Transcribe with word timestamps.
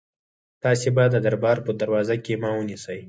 تاسي 0.63 0.89
به 0.95 1.03
د 1.13 1.15
دربار 1.25 1.57
په 1.65 1.71
دروازه 1.81 2.15
کې 2.25 2.33
ما 2.41 2.49
ونیسئ. 2.55 2.99